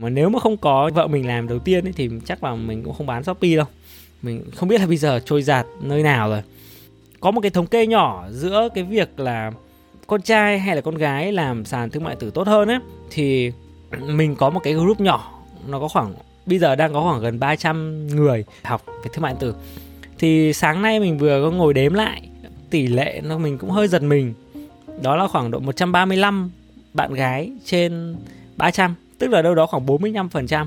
[0.00, 2.82] mà nếu mà không có vợ mình làm đầu tiên ấy, thì chắc là mình
[2.82, 3.66] cũng không bán shopee đâu.
[4.22, 6.42] Mình không biết là bây giờ trôi giạt nơi nào rồi.
[7.20, 9.52] Có một cái thống kê nhỏ giữa cái việc là
[10.06, 12.78] con trai hay là con gái làm sàn thương mại tử tốt hơn ấy
[13.10, 13.52] thì
[14.06, 15.42] mình có một cái group nhỏ.
[15.66, 16.14] Nó có khoảng
[16.46, 19.54] bây giờ đang có khoảng gần 300 người học về thương mại tử.
[20.18, 22.28] Thì sáng nay mình vừa có ngồi đếm lại
[22.70, 24.34] tỷ lệ nó mình cũng hơi giật mình.
[25.02, 26.50] Đó là khoảng độ 135
[26.94, 28.16] bạn gái trên
[28.56, 30.66] 300 tức là đâu đó khoảng 45%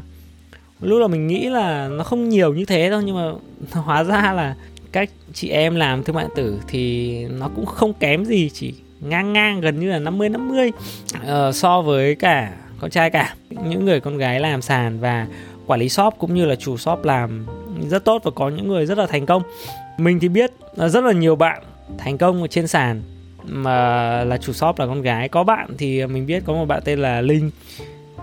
[0.81, 3.31] lúc là mình nghĩ là nó không nhiều như thế đâu nhưng mà
[3.81, 4.55] hóa ra là
[4.91, 9.33] cách chị em làm thương mại tử thì nó cũng không kém gì chỉ ngang
[9.33, 10.71] ngang gần như là 50 50
[11.15, 13.35] uh, so với cả con trai cả.
[13.49, 15.27] Những người con gái làm sàn và
[15.67, 17.45] quản lý shop cũng như là chủ shop làm
[17.89, 19.43] rất tốt và có những người rất là thành công.
[19.97, 21.63] Mình thì biết rất là nhiều bạn
[21.97, 23.01] thành công ở trên sàn
[23.43, 25.29] mà là chủ shop là con gái.
[25.29, 27.51] Có bạn thì mình biết có một bạn tên là linh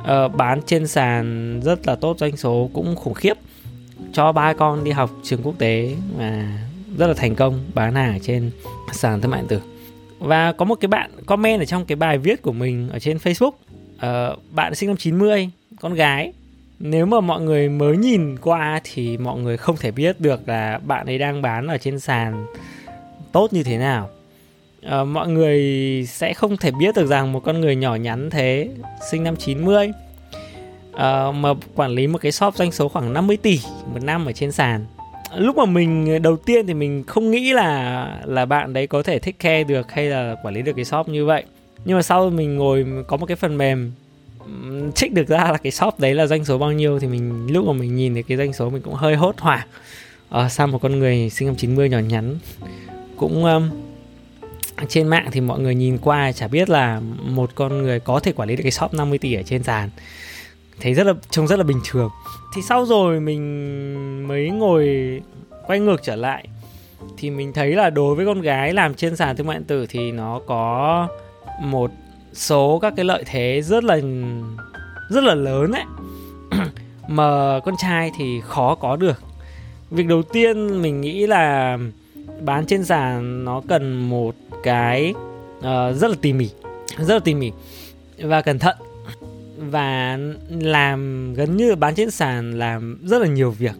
[0.00, 3.34] uh, bán trên sàn rất là tốt doanh số cũng khủng khiếp.
[4.12, 6.58] Cho ba con đi học trường quốc tế và
[6.98, 8.50] rất là thành công bán hàng trên
[8.92, 9.60] sàn thương mại điện tử.
[10.19, 13.16] Và có một cái bạn comment ở trong cái bài viết của mình ở trên
[13.16, 13.52] Facebook.
[13.97, 16.32] Uh, bạn sinh năm 90 con gái.
[16.78, 20.78] Nếu mà mọi người mới nhìn qua thì mọi người không thể biết được là
[20.78, 22.47] bạn ấy đang bán ở trên sàn
[23.32, 24.08] tốt như thế nào
[24.86, 25.61] uh, mọi người
[26.09, 28.69] sẽ không thể biết được rằng một con người nhỏ nhắn thế
[29.11, 29.95] sinh năm 90 uh,
[30.92, 33.61] ờ, mà quản lý một cái shop doanh số khoảng 50 tỷ
[33.92, 34.84] một năm ở trên sàn.
[35.37, 39.19] Lúc mà mình đầu tiên thì mình không nghĩ là là bạn đấy có thể
[39.19, 41.44] thích khe được hay là quản lý được cái shop như vậy.
[41.84, 43.92] Nhưng mà sau mình ngồi có một cái phần mềm
[44.94, 47.67] trích được ra là cái shop đấy là doanh số bao nhiêu thì mình lúc
[47.67, 49.69] mà mình nhìn thấy cái doanh số mình cũng hơi hốt hoảng.
[50.28, 52.39] Ờ, sao một con người sinh năm 90 nhỏ nhắn
[53.17, 53.70] cũng um,
[54.89, 58.33] trên mạng thì mọi người nhìn qua chả biết là một con người có thể
[58.33, 59.91] quản lý được cái shop 50 tỷ ở trên sàn.
[60.81, 62.11] Thấy rất là, trông rất là bình thường.
[62.55, 64.89] Thì sau rồi mình mới ngồi,
[65.67, 66.48] quay ngược trở lại.
[67.17, 69.87] Thì mình thấy là đối với con gái làm trên sàn thương mại điện tử
[69.88, 71.09] thì nó có
[71.62, 71.91] một
[72.33, 73.97] số các cái lợi thế rất là
[75.10, 75.84] rất là lớn ấy.
[77.09, 79.22] Mà con trai thì khó có được.
[79.91, 81.78] Việc đầu tiên mình nghĩ là
[82.41, 85.14] bán trên sàn nó cần một cái
[85.58, 85.64] uh,
[85.96, 86.48] rất là tỉ mỉ
[86.98, 87.52] rất là tỉ mỉ
[88.18, 88.76] và cẩn thận
[89.58, 90.18] và
[90.50, 93.74] làm gần như bán trên sàn làm rất là nhiều việc.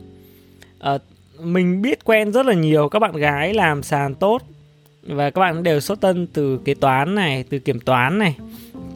[0.95, 1.01] Uh,
[1.43, 4.43] mình biết quen rất là nhiều các bạn gái làm sàn tốt
[5.03, 8.37] và các bạn đều xuất thân từ kế toán này từ kiểm toán này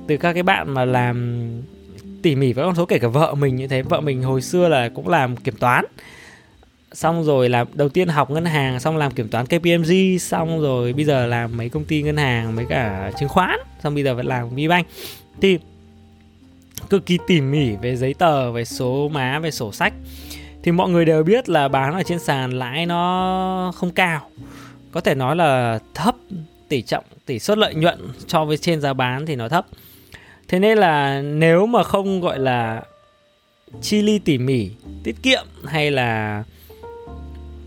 [0.06, 1.46] từ các cái bạn mà làm
[2.22, 3.82] tỉ mỉ với con số kể cả vợ mình như thế.
[3.82, 5.84] Vợ mình hồi xưa là cũng làm kiểm toán
[6.94, 10.92] xong rồi làm đầu tiên học ngân hàng, xong làm kiểm toán KPMG xong rồi
[10.92, 14.14] bây giờ làm mấy công ty ngân hàng, mấy cả chứng khoán, xong bây giờ
[14.14, 14.86] vẫn làm VBank
[15.40, 15.58] thì
[16.90, 19.92] cực kỳ tỉ mỉ về giấy tờ, về số má, về sổ sách.
[20.62, 24.30] Thì mọi người đều biết là bán ở trên sàn lãi nó không cao.
[24.92, 26.14] Có thể nói là thấp,
[26.68, 29.66] tỷ trọng, tỷ suất lợi nhuận so với trên giá bán thì nó thấp.
[30.48, 32.82] Thế nên là nếu mà không gọi là
[33.82, 34.70] chi ly tỉ mỉ,
[35.02, 36.44] tiết kiệm hay là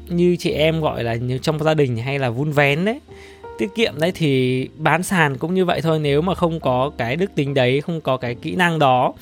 [0.09, 2.99] như chị em gọi là như trong gia đình hay là vun vén đấy.
[3.57, 7.15] Tiết kiệm đấy thì bán sàn cũng như vậy thôi, nếu mà không có cái
[7.15, 9.13] đức tính đấy, không có cái kỹ năng đó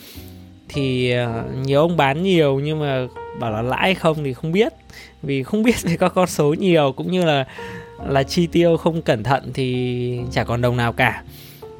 [0.69, 3.07] thì ờ, nhiều ông bán nhiều nhưng mà
[3.39, 4.73] bảo là lãi không thì không biết.
[5.23, 7.45] Vì không biết về các con số nhiều cũng như là
[8.07, 11.23] là chi tiêu không cẩn thận thì chả còn đồng nào cả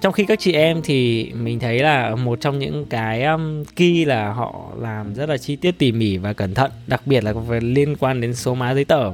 [0.06, 4.06] trong khi các chị em thì mình thấy là một trong những cái um, key
[4.06, 7.34] là họ làm rất là chi tiết tỉ mỉ và cẩn thận đặc biệt là
[7.34, 9.14] về liên quan đến số má giấy tờ.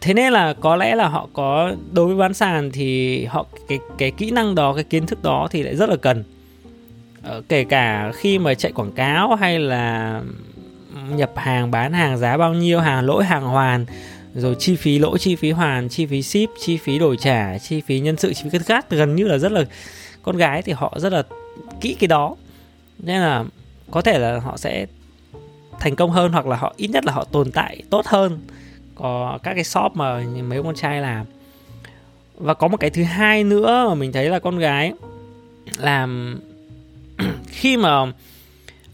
[0.00, 3.78] Thế nên là có lẽ là họ có đối với bán sàn thì họ cái
[3.98, 6.24] cái kỹ năng đó cái kiến thức đó thì lại rất là cần.
[7.22, 10.20] Ờ, kể cả khi mà chạy quảng cáo hay là
[11.16, 13.86] nhập hàng bán hàng giá bao nhiêu hàng lỗi hàng hoàn
[14.34, 17.80] rồi chi phí lỗ, chi phí hoàn, chi phí ship, chi phí đổi trả, chi
[17.80, 19.64] phí nhân sự, chi phí cất gác gần như là rất là
[20.22, 21.22] con gái thì họ rất là
[21.80, 22.36] kỹ cái đó.
[22.98, 23.44] Nên là
[23.90, 24.86] có thể là họ sẽ
[25.80, 28.40] thành công hơn hoặc là họ ít nhất là họ tồn tại tốt hơn.
[28.94, 31.26] Có các cái shop mà mấy con trai làm.
[32.34, 34.92] Và có một cái thứ hai nữa mà mình thấy là con gái
[35.78, 36.40] làm
[37.46, 38.12] khi mà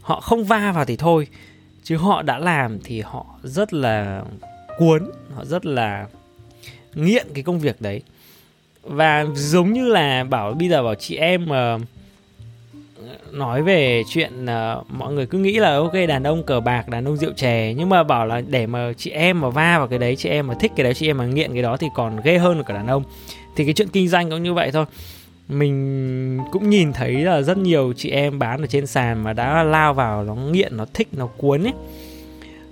[0.01, 1.27] họ không va vào thì thôi.
[1.83, 4.23] Chứ họ đã làm thì họ rất là
[4.79, 6.07] cuốn họ rất là
[6.93, 8.01] nghiện cái công việc đấy.
[8.83, 11.77] Và giống như là bảo bây giờ bảo chị em mà
[13.31, 17.05] nói về chuyện uh, mọi người cứ nghĩ là ok đàn ông cờ bạc đàn
[17.05, 17.73] ông rượu chè.
[17.77, 20.47] Nhưng mà bảo là để mà chị em mà va vào cái đấy chị em
[20.47, 22.73] mà thích cái đấy chị em mà nghiện cái đó thì còn ghê hơn cả
[22.73, 23.03] đàn ông.
[23.55, 24.85] Thì cái chuyện kinh doanh cũng như vậy thôi.
[25.47, 29.63] Mình cũng nhìn thấy là rất nhiều chị em bán ở trên sàn mà đã
[29.63, 31.73] lao vào nó nghiện nó thích nó cuốn ấy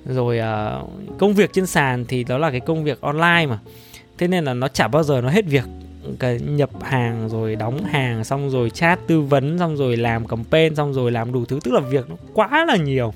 [0.08, 3.60] rồi uh, công việc trên sàn thì đó là cái công việc online mà.
[4.18, 5.66] Thế nên là nó chả bao giờ nó hết việc.
[6.20, 10.76] Cái nhập hàng rồi đóng hàng xong rồi chat tư vấn xong rồi làm campaign
[10.76, 13.14] xong rồi làm đủ thứ tức là việc nó quá là nhiều.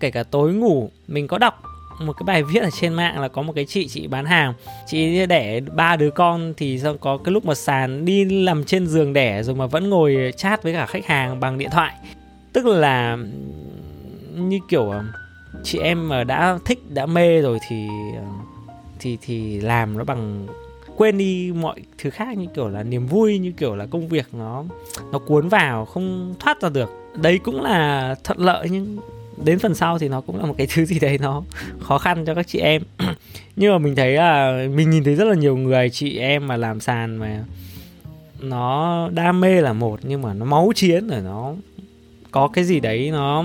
[0.00, 1.62] Kể cả tối ngủ mình có đọc
[2.00, 4.54] một cái bài viết ở trên mạng là có một cái chị chị bán hàng.
[4.86, 8.86] Chị đẻ ba đứa con thì xong có cái lúc mà sàn đi nằm trên
[8.86, 11.94] giường đẻ rồi mà vẫn ngồi chat với cả khách hàng bằng điện thoại.
[12.52, 13.18] Tức là
[14.34, 15.04] như kiểu à,
[15.64, 17.88] chị em mà đã thích, đã mê rồi thì
[18.98, 20.46] thì thì làm nó bằng
[20.96, 24.26] quên đi mọi thứ khác, như kiểu là niềm vui, như kiểu là công việc
[24.32, 24.64] nó
[25.12, 26.90] nó cuốn vào, không thoát ra được.
[27.14, 28.98] Đấy cũng là thuận lợi, nhưng
[29.44, 31.42] đến phần sau thì nó cũng là một cái thứ gì đấy nó
[31.80, 32.82] khó khăn cho các chị em.
[33.56, 36.56] Nhưng mà mình thấy là mình nhìn thấy rất là nhiều người, chị em mà
[36.56, 37.44] làm sàn mà
[38.40, 41.54] nó đam mê là một, nhưng mà nó máu chiến rồi, nó
[42.30, 43.44] có cái gì đấy nó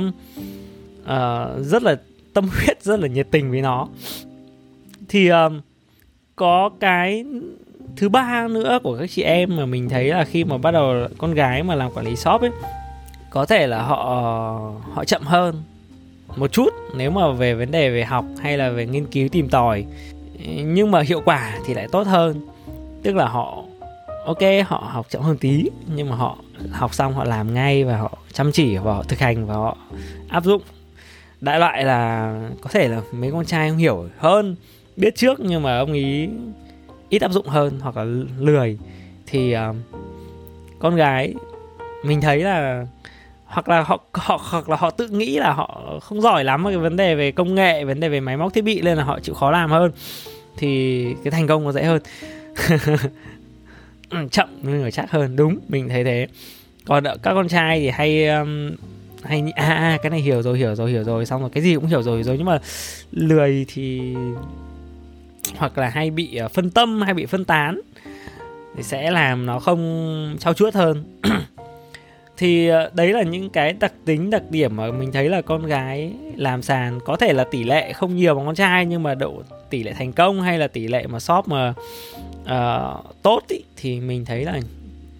[1.07, 1.95] uh, rất là
[2.33, 3.87] tâm huyết rất là nhiệt tình với nó.
[5.09, 5.35] Thì uh,
[6.35, 7.25] có cái
[7.95, 11.07] thứ ba nữa của các chị em mà mình thấy là khi mà bắt đầu
[11.17, 12.51] con gái mà làm quản lý shop ấy
[13.29, 14.03] có thể là họ
[14.93, 15.63] họ chậm hơn
[16.35, 19.49] một chút nếu mà về vấn đề về học hay là về nghiên cứu tìm
[19.49, 19.85] tòi.
[20.57, 22.41] Nhưng mà hiệu quả thì lại tốt hơn.
[23.03, 23.63] Tức là họ
[24.25, 26.37] ok họ học chậm hơn tí nhưng mà họ
[26.71, 29.77] học xong họ làm ngay và họ chăm chỉ và họ thực hành và họ
[30.29, 30.61] áp dụng
[31.41, 34.55] đại loại là có thể là mấy con trai không hiểu hơn
[34.95, 36.29] biết trước nhưng mà ông ý
[37.09, 38.03] ít áp dụng hơn hoặc là
[38.39, 38.77] lười.
[39.27, 39.75] Thì uh,
[40.79, 41.33] con gái
[42.03, 42.85] mình thấy là
[43.45, 46.77] hoặc là họ họ hoặc là họ tự nghĩ là họ không giỏi lắm cái
[46.77, 49.19] vấn đề về công nghệ vấn đề về máy móc thiết bị nên là họ
[49.19, 49.91] chịu khó làm hơn.
[50.57, 52.01] Thì cái thành công nó dễ hơn.
[54.31, 55.35] Chậm nhưng mà chắc hơn.
[55.35, 56.27] Đúng mình thấy thế.
[56.85, 58.71] Còn các con trai thì hay um,
[59.27, 61.75] hay à, à cái này hiểu rồi hiểu rồi hiểu rồi xong rồi cái gì
[61.75, 62.37] cũng hiểu rồi rồi.
[62.37, 62.59] Nhưng mà
[63.11, 64.15] lười thì
[65.57, 67.81] hoặc là hay bị ờ, phân tâm hay bị phân tán
[68.75, 71.03] thì sẽ làm nó không trau chuốt hơn.
[72.37, 75.65] Thì ờ, đấy là những cái đặc tính đặc điểm mà mình thấy là con
[75.65, 79.15] gái làm sàn có thể là tỷ lệ không nhiều bằng con trai nhưng mà
[79.15, 81.73] độ tỷ lệ thành công hay là tỷ lệ mà shop mà
[82.43, 84.59] uh, tốt ý, thì mình thấy là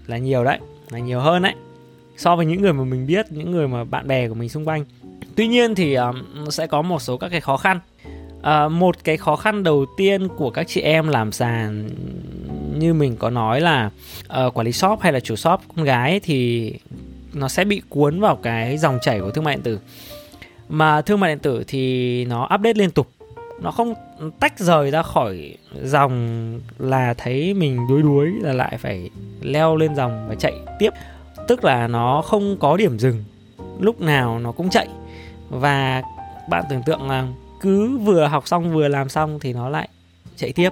[0.07, 1.53] là nhiều đấy là nhiều hơn đấy
[2.18, 4.68] so với những người mà mình biết những người mà bạn bè của mình xung
[4.68, 4.86] quanh.
[5.36, 6.16] Tuy nhiên thì um,
[6.50, 7.80] sẽ có một số các cái khó khăn.
[8.38, 11.90] Uh, một cái khó khăn đầu tiên của các chị em làm sàn
[12.80, 13.90] như mình có nói là
[14.46, 16.74] uh, quản lý shop hay là chủ shop con gái thì
[17.34, 19.80] nó sẽ bị cuốn vào cái dòng chảy của thương mại điện tử.
[20.70, 23.08] Mà thương mại điện tử thì nó update liên tục.
[23.62, 23.94] Nó không
[24.40, 29.10] tách rời ra khỏi dòng là thấy mình đuối đuối là lại phải
[29.42, 30.90] leo lên dòng và chạy tiếp
[31.48, 33.24] tức là nó không có điểm dừng.
[33.80, 34.88] Lúc nào nó cũng chạy.
[35.50, 36.02] Và
[36.50, 37.28] bạn tưởng tượng là
[37.62, 39.90] cứ vừa học xong vừa làm xong thì nó lại
[40.36, 40.70] chạy tiếp.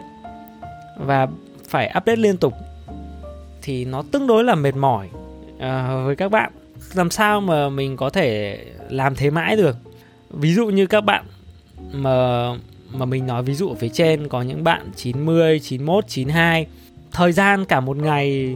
[0.97, 1.27] Và
[1.67, 2.53] phải update liên tục
[3.61, 5.09] thì nó tương đối là mệt mỏi
[5.55, 6.51] uh, với các bạn.
[6.93, 9.77] Làm sao mà mình có thể làm thế mãi được?
[10.29, 11.25] Ví dụ như các bạn
[11.91, 12.49] mà
[12.91, 16.67] mà mình nói ví dụ ở phía trên có những bạn 90, 91, 92
[17.11, 18.55] thời gian cả một ngày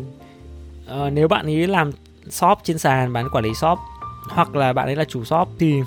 [0.86, 1.92] uh, nếu bạn ấy làm
[2.30, 3.80] shop trên sàn bán quản lý shop
[4.30, 5.82] hoặc là bạn ấy là chủ shop thì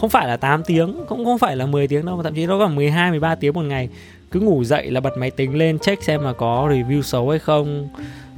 [0.00, 2.46] không phải là 8 tiếng cũng không phải là 10 tiếng đâu mà thậm chí
[2.46, 3.88] nó còn 12 13 tiếng một ngày.
[4.30, 7.38] Cứ ngủ dậy là bật máy tính lên check xem là có review xấu hay
[7.38, 7.88] không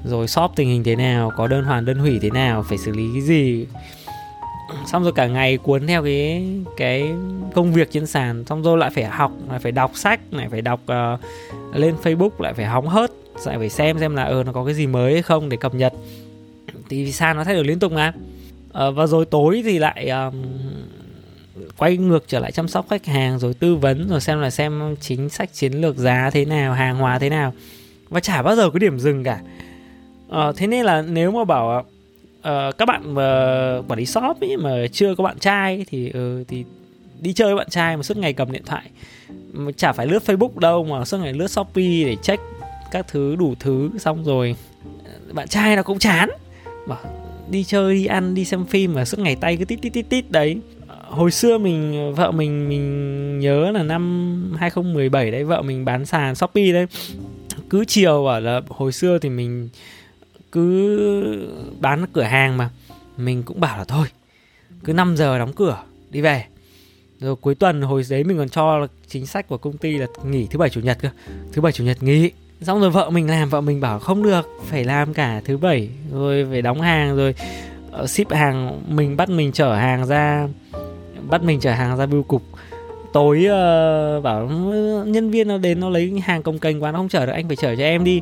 [0.04, 2.92] rồi shop tình hình thế nào có đơn hoàn đơn hủy thế nào phải xử
[2.92, 3.66] lý cái gì.
[4.86, 7.12] Xong rồi cả ngày cuốn theo cái cái
[7.54, 10.62] công việc trên sàn xong rồi lại phải học lại phải đọc sách lại phải
[10.62, 11.20] đọc uh,
[11.74, 13.10] lên Facebook lại phải hóng hớt
[13.46, 15.74] lại phải xem xem là ờ nó có cái gì mới hay không để cập
[15.74, 15.92] nhật
[16.88, 18.12] thì sàn nó thay đổi liên tục mà.
[18.72, 20.34] À, và rồi tối thì lại um,
[21.78, 24.96] quay ngược trở lại chăm sóc khách hàng rồi tư vấn rồi xem là xem
[25.00, 27.52] chính sách chiến lược giá thế nào hàng hóa thế nào.
[28.08, 29.40] Và chả bao giờ có điểm dừng cả.
[30.30, 31.86] À, thế nên là nếu mà bảo
[32.38, 33.22] uh, các bạn mà
[33.88, 36.64] quản lý shop ấy mà chưa có bạn trai thì uh, thì
[37.20, 38.90] đi chơi với bạn trai mà suốt ngày cầm điện thoại
[39.52, 42.42] mà chả phải lướt Facebook đâu mà suốt ngày lướt Shopee để check
[42.90, 44.56] các thứ đủ thứ xong rồi
[45.32, 46.30] bạn trai nó cũng chán
[46.86, 46.98] bảo,
[47.50, 50.08] đi chơi, đi ăn, đi xem phim mà suốt ngày tay cứ tít tít tít
[50.08, 50.60] tít, đấy.
[51.08, 56.34] Hồi xưa mình, vợ mình mình nhớ là năm 2017 đấy, vợ mình bán sàn
[56.34, 56.86] Shopee đấy.
[57.70, 59.68] Cứ chiều bảo là hồi xưa thì mình
[60.52, 61.48] cứ
[61.80, 62.70] bán cửa hàng mà.
[63.16, 64.06] Mình cũng bảo là thôi,
[64.84, 66.44] cứ 5 giờ đóng cửa, đi về.
[67.20, 70.46] Rồi cuối tuần hồi đấy mình còn cho chính sách của công ty là nghỉ
[70.50, 71.08] thứ bảy, chủ nhật cơ.
[71.52, 72.30] Thứ bảy, chủ nhật nghỉ
[72.64, 75.88] xong rồi vợ mình làm vợ mình bảo không được phải làm cả thứ bảy
[76.12, 77.34] rồi phải đóng hàng rồi
[77.90, 80.48] ờ, ship hàng mình bắt mình chở hàng ra
[81.28, 82.42] bắt mình chở hàng ra bưu cục.
[83.12, 84.46] Tối uh, bảo
[85.06, 87.46] nhân viên nó đến nó lấy hàng công kênh quá nó không chở được anh
[87.46, 88.20] phải chở cho em đi.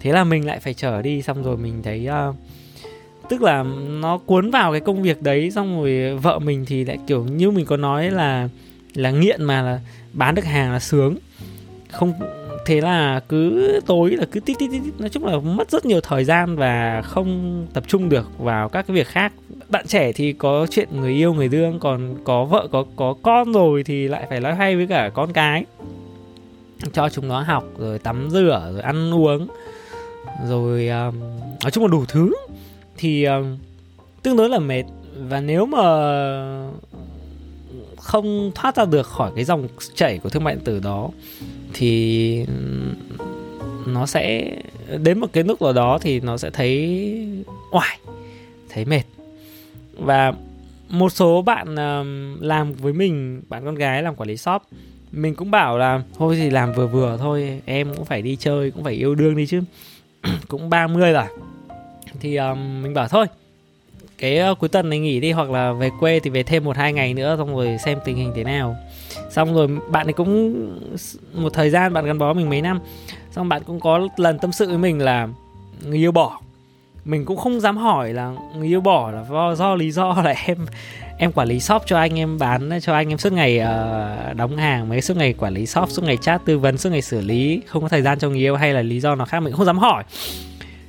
[0.00, 2.34] Thế là mình lại phải chở đi xong rồi mình thấy uh,
[3.28, 3.62] tức là
[4.00, 7.50] nó cuốn vào cái công việc đấy xong rồi vợ mình thì lại kiểu như
[7.50, 8.48] mình có nói là
[8.94, 9.80] là nghiện mà là
[10.12, 11.16] bán được hàng là sướng.
[11.90, 12.12] Không
[12.66, 16.00] thế là cứ tối là cứ tít tít tít nói chung là mất rất nhiều
[16.00, 19.32] thời gian và không tập trung được vào các cái việc khác.
[19.68, 23.52] Bạn trẻ thì có chuyện người yêu người đương còn có vợ có có con
[23.52, 25.64] rồi thì lại phải nói hay với cả con cái.
[26.92, 29.46] Cho chúng nó học rồi tắm rửa rồi ăn uống
[30.48, 31.20] rồi um,
[31.62, 32.32] nói chung là đủ thứ.
[32.96, 33.56] Thì um,
[34.22, 34.84] tương đối là mệt.
[35.28, 35.82] Và nếu mà
[37.96, 41.10] không thoát ra được khỏi cái dòng chảy của thương mại điện tử đó
[41.72, 42.46] thì
[43.86, 44.52] nó sẽ
[44.98, 47.00] đến một cái lúc nào đó thì nó sẽ thấy
[47.70, 47.98] oải
[48.68, 49.02] thấy mệt.
[49.92, 50.32] Và
[50.88, 51.74] một số bạn
[52.40, 54.62] làm với mình bạn con gái làm quản lý shop
[55.12, 58.70] mình cũng bảo là thôi thì làm vừa vừa thôi em cũng phải đi chơi
[58.70, 59.62] cũng phải yêu đương đi chứ.
[60.48, 61.24] Cũng 30 rồi.
[62.20, 63.26] Thì um, mình bảo thôi
[64.18, 66.76] cái uh, cuối tuần này nghỉ đi hoặc là về quê thì về thêm một
[66.76, 68.76] hai ngày nữa xong rồi xem tình hình thế nào.
[69.30, 70.54] Xong rồi bạn ấy cũng
[71.34, 72.80] một thời gian bạn gắn bó mình mấy năm
[73.30, 75.28] xong bạn cũng có lần tâm sự với mình là
[75.84, 76.40] người yêu bỏ.
[77.04, 80.34] Mình cũng không dám hỏi là người yêu bỏ là do, do lý do là
[80.46, 80.66] em
[81.18, 84.56] em quản lý shop cho anh em bán cho anh em suốt ngày uh, đóng
[84.56, 87.20] hàng mấy suốt ngày quản lý shop suốt ngày chat tư vấn suốt ngày xử
[87.20, 89.52] lý không có thời gian cho người yêu hay là lý do nào khác mình
[89.52, 90.04] cũng không dám hỏi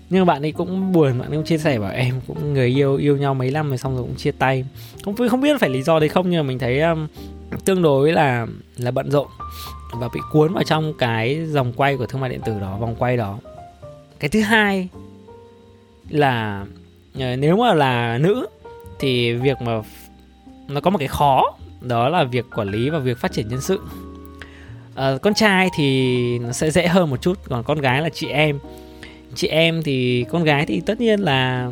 [0.10, 2.96] nhưng bạn ấy cũng buồn bạn ấy cũng chia sẻ bảo em cũng người yêu
[2.96, 4.66] yêu nhau mấy năm rồi xong rồi cũng chia tay.
[5.04, 7.08] Không không biết phải lý do đấy không nhưng mà mình thấy um,
[7.66, 8.48] tương đối là
[8.78, 9.28] là bận rộn
[9.94, 12.96] và bị cuốn vào trong cái dòng quay của thương mại điện tử đó vòng
[13.00, 13.40] quay đó.
[14.20, 14.90] Cái thứ hai
[16.10, 16.66] là
[17.20, 18.48] ờ, nếu mà là nữ
[19.00, 19.82] thì việc mà
[20.68, 21.44] nó có một cái khó
[21.82, 23.80] đó là việc quản lý và việc phát triển nhân sự.
[24.96, 28.28] À, con trai thì nó sẽ dễ hơn một chút còn con gái là chị
[28.28, 28.60] em
[29.38, 31.72] chị em thì con gái thì tất nhiên là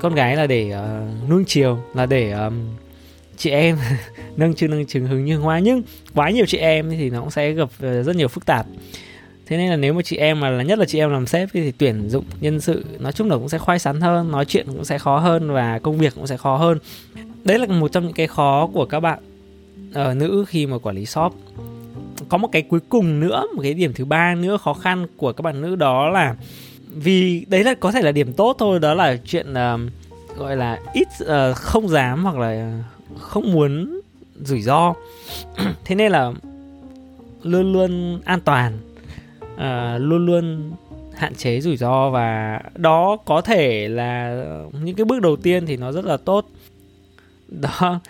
[0.00, 2.54] con gái là để uh, nuông chiều là để um,
[3.36, 3.78] chị em
[4.36, 5.58] nâng chừng nâng chừng hứng như hoa.
[5.58, 5.82] Nhưng
[6.14, 8.66] quá nhiều chị em thì nó cũng sẽ gặp ờ, rất nhiều phức tạp.
[9.46, 11.48] Thế nên là nếu mà chị em mà là nhất là chị em làm sếp
[11.52, 14.66] thì tuyển dụng nhân sự nói chung là cũng sẽ khoai sắn hơn nói chuyện
[14.66, 16.78] cũng sẽ khó hơn và công việc cũng sẽ khó hơn.
[17.44, 19.18] Đấy là một trong những cái khó của các bạn
[19.92, 21.34] ở nữ khi mà quản lý shop
[22.30, 25.32] có một cái cuối cùng nữa một cái điểm thứ ba nữa khó khăn của
[25.32, 26.36] các bạn nữ đó là
[26.94, 29.80] vì đấy là có thể là điểm tốt thôi đó là chuyện uh,
[30.36, 32.82] gọi là ít uh, không dám hoặc là
[33.18, 34.00] không muốn
[34.44, 34.94] rủi ro.
[35.84, 36.32] Thế nên là
[37.42, 38.78] luôn luôn an toàn
[39.54, 40.72] uh, luôn luôn
[41.14, 44.44] hạn chế rủi ro và đó có thể là
[44.82, 46.46] những cái bước đầu tiên thì nó rất là tốt.
[47.48, 48.00] Đó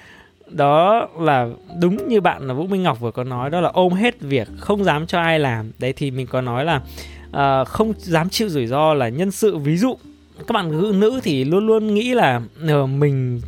[0.51, 1.49] đó là
[1.81, 4.49] đúng như bạn là Vũ Minh Ngọc vừa có nói đó là ôm hết việc
[4.59, 5.71] không dám cho ai làm.
[5.79, 6.81] Đấy thì mình có nói là
[7.29, 9.59] uh, không dám chịu rủi ro là nhân sự.
[9.59, 9.97] Ví dụ
[10.39, 12.41] các bạn nữ thì luôn luôn nghĩ là
[12.83, 13.41] uh, mình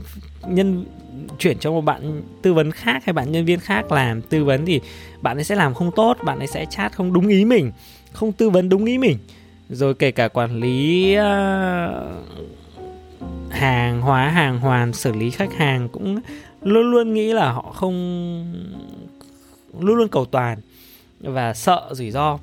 [0.49, 0.85] nhân
[1.39, 4.23] chuyển cho một bạn tư vấn khác hay bạn nhân viên khác làm.
[4.23, 4.81] Tư vấn thì
[5.23, 7.73] bạn ấy sẽ làm không tốt bạn ấy sẽ chat không đúng ý mình
[8.13, 9.19] không tư vấn đúng ý mình.
[9.69, 11.23] Rồi kể cả quản lý uh,
[13.51, 16.21] hàng hóa hàng hoàn xử lý khách hàng cũng
[16.63, 17.95] luôn luôn nghĩ là họ không
[19.81, 20.59] luôn luôn cầu toàn
[21.21, 22.39] và sợ rủi ro.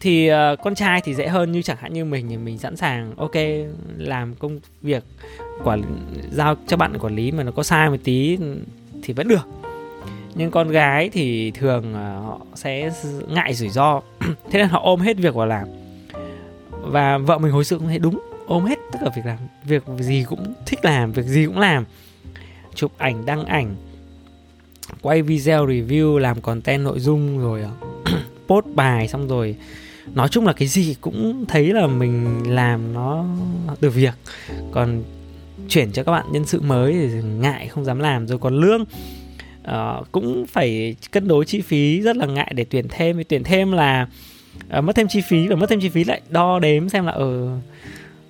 [0.00, 2.76] Thì uh, con trai thì dễ hơn như chẳng hạn như mình thì mình sẵn
[2.76, 3.34] sàng ok
[3.96, 5.04] làm công việc
[5.64, 5.82] quản
[6.32, 8.38] giao cho bạn quản lý mà nó có sai một tí
[9.02, 9.48] thì vẫn được.
[10.34, 12.90] Nhưng con gái thì thường uh, họ sẽ
[13.28, 14.00] ngại rủi ro.
[14.20, 15.68] Thế nên họ ôm hết việc vào làm.
[16.70, 19.82] Và vợ mình hồi sự cũng thấy đúng ôm hết tất cả việc làm việc
[19.98, 21.84] gì cũng thích làm việc gì cũng làm
[22.76, 23.76] chụp ảnh đăng ảnh
[25.02, 27.70] quay video review làm content nội dung rồi à,
[28.46, 29.56] post bài xong rồi.
[30.14, 33.24] Nói chung là cái gì cũng thấy là mình làm nó
[33.80, 34.14] được việc.
[34.72, 35.02] Còn
[35.68, 38.26] chuyển cho các bạn nhân sự mới thì ngại không dám làm.
[38.26, 38.84] Rồi còn lương
[39.70, 43.16] uh, cũng phải cân đối chi phí rất là ngại để tuyển thêm.
[43.16, 44.08] Vì tuyển thêm là
[44.78, 47.12] uh, mất thêm chi phí và mất thêm chi phí lại đo đếm xem là
[47.12, 47.62] ở uh,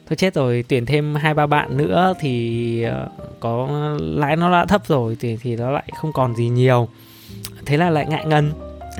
[0.07, 3.09] thôi chết rồi tuyển thêm hai ba bạn nữa thì ờ,
[3.41, 3.69] có
[4.01, 6.89] lãi nó đã thấp rồi thì thì nó lại không còn gì nhiều.
[7.67, 8.53] Thế là lại ngại ngần.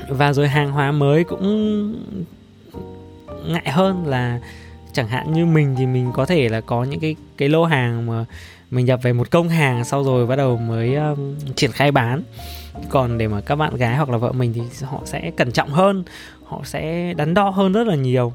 [0.09, 1.95] Và rồi hàng hóa mới cũng
[3.45, 4.39] ngại hơn là
[4.93, 8.05] chẳng hạn như mình thì mình có thể là có những cái cái lô hàng
[8.05, 8.25] mà
[8.71, 12.21] mình nhập về một công hàng sau rồi bắt đầu mới um, triển khai bán.
[12.89, 15.69] Còn để mà các bạn gái hoặc là vợ mình thì họ sẽ cẩn trọng
[15.69, 16.03] hơn
[16.43, 18.33] họ sẽ đắn đo hơn rất là nhiều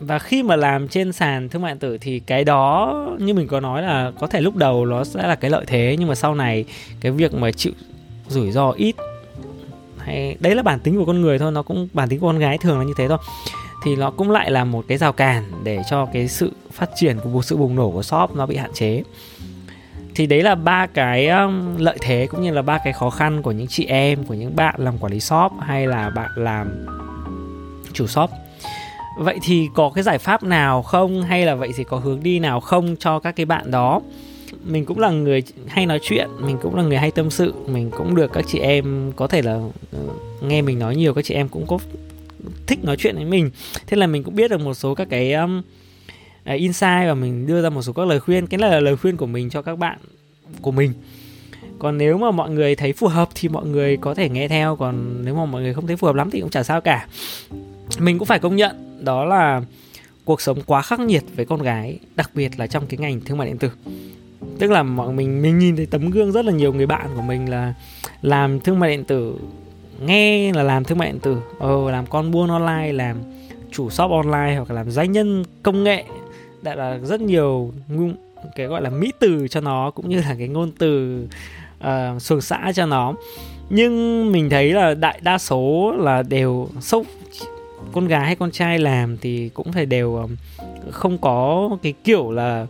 [0.00, 3.48] và khi mà làm trên sàn thương mại điện tử thì cái đó như mình
[3.48, 6.14] có nói là có thể lúc đầu nó sẽ là cái lợi thế nhưng mà
[6.14, 6.64] sau này
[7.00, 7.72] cái việc mà chịu
[8.28, 8.96] rủi ro ít
[10.06, 12.38] hay đấy là bản tính của con người thôi nó cũng bản tính của con
[12.38, 13.18] gái thường là như thế thôi.
[13.84, 17.18] Thì nó cũng lại là một cái rào cản để cho cái sự phát triển
[17.20, 19.02] của sự bùng nổ của shop nó bị hạn chế.
[20.14, 23.42] Thì đấy là ba cái um, lợi thế cũng như là ba cái khó khăn
[23.42, 26.86] của những chị em của những bạn làm quản lý shop hay là bạn làm
[27.92, 28.30] chủ shop
[29.16, 31.22] vậy thì có cái giải pháp nào không?
[31.22, 34.00] Hay là vậy thì có hướng đi nào không cho các cái bạn đó?
[34.64, 37.54] Mình cũng là người hay nói chuyện mình cũng là người hay tâm sự.
[37.66, 39.60] Mình cũng được các chị em có thể là
[39.92, 39.98] ờ,
[40.40, 41.78] nghe mình nói nhiều các chị em cũng có
[42.66, 43.50] thích nói chuyện với mình.
[43.86, 45.62] Thế là mình cũng biết được một số các cái um,
[46.44, 49.16] insight và mình đưa ra một số các lời khuyên cái này là lời khuyên
[49.16, 49.98] của mình cho các bạn
[50.60, 50.92] của mình.
[51.78, 54.76] Còn nếu mà mọi người thấy phù hợp thì mọi người có thể nghe theo
[54.76, 57.06] còn nếu mà mọi người không thấy phù hợp lắm thì cũng chả sao cả
[57.98, 59.62] mình cũng phải công nhận đó là
[60.24, 63.38] cuộc sống quá khắc nghiệt với con gái đặc biệt là trong cái ngành thương
[63.38, 63.70] mại điện tử.
[64.58, 67.22] Tức là mọi mình mình nhìn thấy tấm gương rất là nhiều người bạn của
[67.22, 67.74] mình là
[68.22, 69.34] làm thương mại điện tử
[70.00, 73.16] nghe là làm thương mại điện tử ờ, làm con buôn online làm
[73.72, 76.04] chủ shop online hoặc là làm doanh nhân công nghệ.
[76.62, 77.72] Đã là rất nhiều
[78.56, 81.20] cái gọi là mỹ từ cho nó cũng như là cái ngôn từ
[81.80, 83.14] uh, xuồng xã cho nó.
[83.70, 87.02] Nhưng mình thấy là đại đa số là đều sốc
[87.96, 90.26] con gái hay con trai làm thì cũng phải đều ờ,
[90.90, 92.66] không có cái kiểu là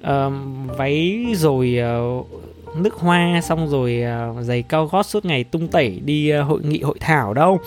[0.00, 0.32] uh,
[0.76, 1.78] váy rồi
[2.20, 2.26] uh,
[2.76, 6.60] nước hoa xong rồi uh, giày cao gót suốt ngày tung tẩy đi uh, hội
[6.62, 7.60] nghị hội thảo đâu.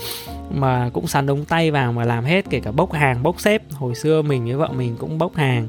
[0.53, 3.61] Mà cũng sắn đống tay vào mà làm hết kể cả bốc hàng bốc xếp.
[3.71, 5.67] Hồi xưa mình với vợ mình cũng bốc hàng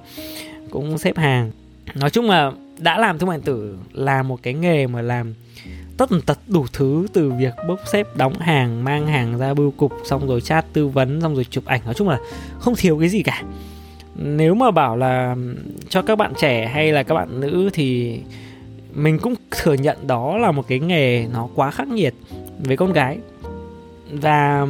[0.70, 1.50] cũng xếp hàng.
[1.94, 5.34] Nói chung là đã làm thương mại tử là một cái nghề mà làm
[5.96, 9.92] tất tật đủ thứ từ việc bốc xếp đóng hàng mang hàng ra bưu cục
[10.04, 11.80] xong rồi chat tư vấn xong rồi chụp ảnh.
[11.84, 12.18] Nói chung là
[12.58, 13.42] không thiếu cái gì cả.
[14.14, 15.36] Nếu mà bảo là
[15.88, 18.20] cho các bạn trẻ hay là các bạn nữ thì
[18.94, 22.14] mình cũng thừa nhận đó là một cái nghề nó quá khắc nghiệt
[22.58, 23.18] với con gái.
[24.10, 24.66] Và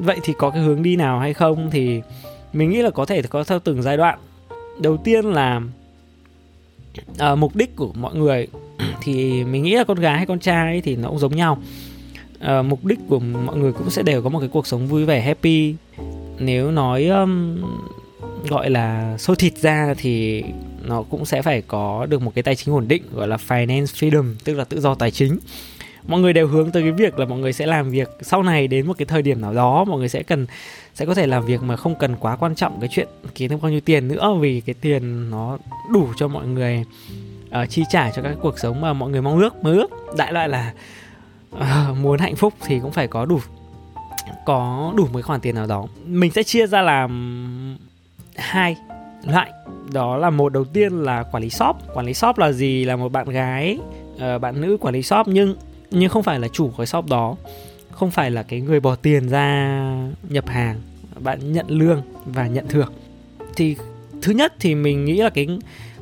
[0.00, 2.00] vậy thì có cái hướng đi nào hay không thì
[2.52, 4.18] mình nghĩ là có thể có theo từng giai đoạn.
[4.80, 5.60] Đầu tiên là
[7.32, 8.48] uh, mục đích của mọi người
[9.04, 11.58] thì mình nghĩ là con gái hay con trai thì nó cũng giống nhau.
[12.38, 15.04] À, mục đích của mọi người cũng sẽ đều có một cái cuộc sống vui
[15.04, 15.74] vẻ happy.
[16.38, 17.56] Nếu nói um,
[18.48, 20.44] gọi là sôi thịt ra thì
[20.84, 23.84] nó cũng sẽ phải có được một cái tài chính ổn định gọi là finance
[23.84, 25.38] freedom tức là tự do tài chính.
[26.06, 28.68] Mọi người đều hướng tới cái việc là mọi người sẽ làm việc sau này
[28.68, 30.46] đến một cái thời điểm nào đó mọi người sẽ cần
[30.94, 33.60] sẽ có thể làm việc mà không cần quá quan trọng cái chuyện kiếm thêm
[33.62, 35.58] bao nhiêu tiền nữa vì cái tiền nó
[35.92, 36.84] đủ cho mọi người
[37.62, 39.90] uh, chi trả cho các cuộc sống mà mọi người mong ước mơ ước.
[40.16, 40.72] Đại loại là
[41.54, 43.40] uh, muốn hạnh phúc thì cũng phải có đủ
[44.46, 45.86] có đủ một khoản tiền nào đó.
[46.06, 47.78] Mình sẽ chia ra làm
[48.36, 48.76] hai
[49.24, 49.52] loại.
[49.92, 51.76] Đó là một đầu tiên là quản lý shop.
[51.94, 52.84] Quản lý shop là gì?
[52.84, 53.78] Là một bạn gái
[54.14, 55.56] uh, bạn nữ quản lý shop nhưng
[55.90, 57.36] nhưng không phải là chủ cái shop đó.
[57.90, 59.80] Không phải là cái người bỏ tiền ra
[60.28, 60.80] nhập hàng.
[61.18, 62.92] Bạn nhận lương và nhận thưởng.
[63.56, 63.76] Thì
[64.22, 65.46] thứ nhất thì mình nghĩ là cái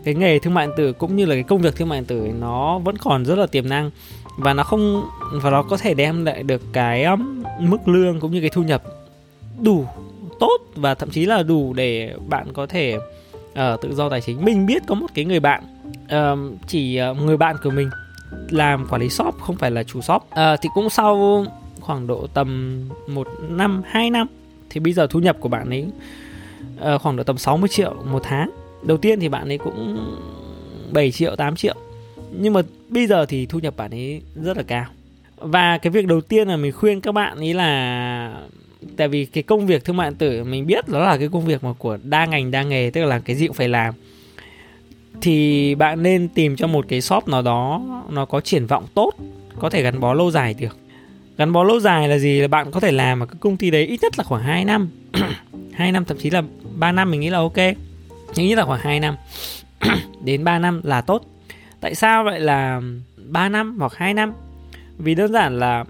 [0.04, 2.06] cái nghề thương mại điện tử cũng như là cái công việc thương mại điện
[2.06, 3.90] tử nó vẫn còn rất là tiềm năng
[4.36, 8.32] và nó không và nó có thể đem lại được cái um, mức lương cũng
[8.32, 8.82] như cái thu nhập
[9.60, 9.86] đủ
[10.40, 14.44] tốt và thậm chí là đủ để bạn có thể uh, tự do tài chính.
[14.44, 15.64] Mình biết có một cái người bạn
[16.04, 17.90] uh, chỉ uh, người bạn của mình
[18.50, 20.22] làm quản lý shop không phải là chủ shop.
[20.22, 21.44] Uh, thì cũng sau
[21.80, 24.26] khoảng độ tầm một năm hai năm
[24.70, 25.86] thì bây giờ thu nhập của bạn ấy
[26.94, 28.50] uh, khoảng độ tầm 60 triệu một tháng
[28.82, 30.06] đầu tiên thì bạn ấy cũng
[30.92, 31.74] 7 triệu 8 triệu.
[32.32, 34.86] Nhưng mà bây giờ thì thu nhập bạn ấy rất là cao.
[35.36, 38.34] Và cái việc đầu tiên là mình khuyên các bạn ấy là,
[38.96, 41.44] tại vì cái công việc thương mại điện tử mình biết đó là cái công
[41.44, 43.94] việc mà của đa ngành, đa nghề, tức là làm cái gì cũng phải làm.
[45.20, 49.10] Thì bạn nên tìm cho một cái shop nào đó nó có triển vọng tốt,
[49.58, 50.76] có thể gắn bó lâu dài được.
[51.38, 52.40] Gắn bó lâu dài là gì?
[52.40, 54.64] Là bạn có thể làm ở cái công ty đấy ít nhất là khoảng 2
[54.64, 54.90] năm.
[55.72, 56.42] 2 năm, thậm chí là
[56.74, 57.56] 3 năm mình nghĩ là ok
[58.34, 59.16] nhưng nghĩ là khoảng 2 năm.
[60.24, 61.24] Đến 3 năm là tốt.
[61.80, 62.80] Tại sao vậy là
[63.16, 64.32] 3 năm hoặc 2 năm?
[64.98, 65.84] Vì đơn giản là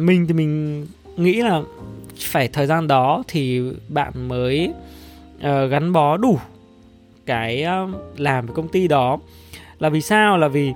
[0.00, 1.60] mình thì mình nghĩ là
[2.18, 4.72] phải thời gian đó thì bạn mới
[5.38, 6.38] uh, gắn bó đủ
[7.26, 9.18] cái uh, làm với công ty đó.
[9.78, 10.38] Là vì sao?
[10.38, 10.72] Là vì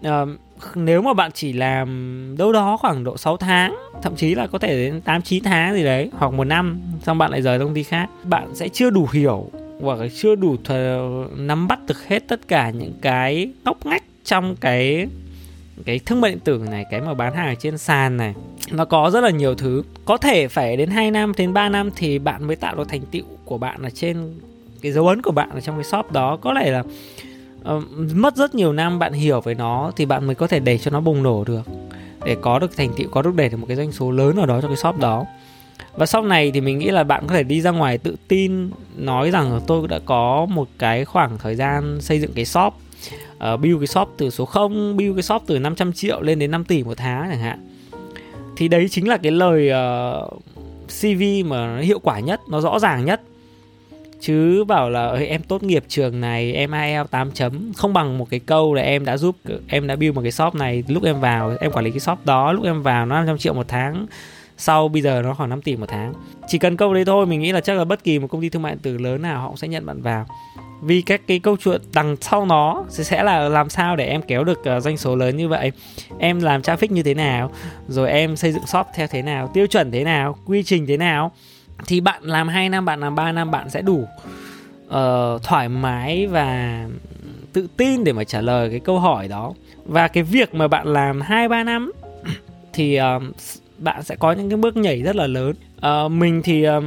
[0.00, 0.28] uh,
[0.74, 4.58] nếu mà bạn chỉ làm đâu đó khoảng độ 6 tháng thậm chí là có
[4.58, 7.74] thể đến 8 9 tháng gì đấy hoặc một năm xong bạn lại rời công
[7.74, 12.08] ty khác bạn sẽ chưa đủ hiểu hoặc là chưa đủ th- nắm bắt được
[12.08, 15.06] hết tất cả những cái ngóc ngách trong cái
[15.84, 18.34] cái thương mại điện tử này cái mà bán hàng trên sàn này.
[18.72, 19.82] Nó có rất là nhiều thứ.
[20.04, 23.00] Có thể phải đến 2 năm đến 3 năm thì bạn mới tạo được thành
[23.00, 24.40] tựu của bạn ở trên
[24.80, 26.36] cái dấu ấn của bạn ở trong cái shop đó.
[26.36, 26.82] Có lẽ là
[27.74, 27.84] uh,
[28.14, 30.90] mất rất nhiều năm bạn hiểu về nó thì bạn mới có thể để cho
[30.90, 31.62] nó bùng nổ được.
[32.24, 34.46] Để có được thành tựu có được để được một cái doanh số lớn ở
[34.46, 35.24] đó cho cái shop đó
[35.96, 38.70] và sau này thì mình nghĩ là bạn có thể đi ra ngoài tự tin
[38.96, 42.74] nói rằng tôi đã có một cái khoảng thời gian xây dựng cái shop
[43.36, 46.50] uh, build cái shop từ số 0 build cái shop từ 500 triệu lên đến
[46.50, 47.68] 5 tỷ một tháng chẳng hạn.
[48.56, 50.42] Thì đấy chính là cái lời ờ, uh,
[51.00, 53.20] CV mà nó hiệu quả nhất nó rõ ràng nhất.
[54.20, 58.30] Chứ bảo là em tốt nghiệp trường này em IELTS 8 chấm không bằng một
[58.30, 59.36] cái câu là em đã giúp
[59.68, 62.18] em đã build một cái shop này lúc em vào em quản lý cái shop
[62.26, 64.06] đó lúc em vào nó 500 triệu một tháng
[64.56, 66.12] sau bây giờ nó khoảng 5 tỷ một tháng.
[66.48, 68.48] Chỉ cần câu đấy thôi mình nghĩ là chắc là bất kỳ một công ty
[68.48, 70.26] thương mại điện tử lớn nào họ cũng sẽ nhận bạn vào.
[70.82, 74.44] Vì các cái câu chuyện đằng sau nó sẽ là làm sao để em kéo
[74.44, 75.72] được ờ, doanh số lớn như vậy?
[76.18, 77.50] Em làm traffic như thế nào?
[77.88, 79.50] Rồi em xây dựng shop theo thế nào?
[79.54, 80.36] Tiêu chuẩn thế nào?
[80.46, 81.32] Quy trình thế nào?
[81.86, 84.06] Thì bạn làm 2 năm bạn làm 3 năm bạn sẽ đủ
[84.86, 86.84] uh, thoải mái và
[87.52, 89.52] tự tin để mà trả lời cái câu hỏi đó.
[89.84, 91.92] Và cái việc mà bạn làm 2 3 năm
[92.72, 93.22] thì uh,
[93.78, 95.52] bạn sẽ có những cái bước nhảy rất là lớn.
[95.80, 96.82] À, mình thì ờ,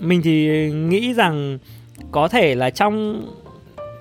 [0.00, 1.58] mình thì nghĩ rằng
[2.12, 3.22] có thể là trong